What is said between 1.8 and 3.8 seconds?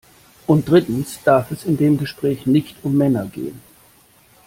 Gespräch nicht um Männer gehen.